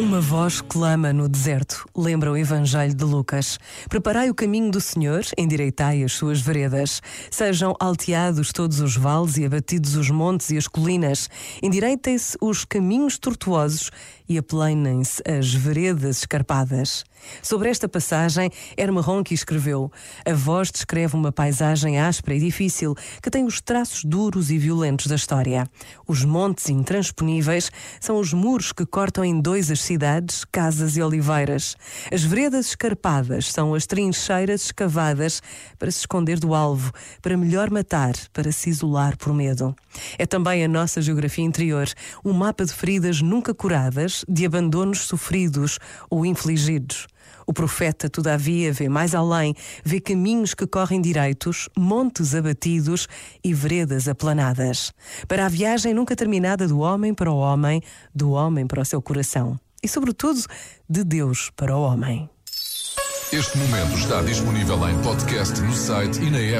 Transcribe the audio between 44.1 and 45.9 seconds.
de abandonos sofridos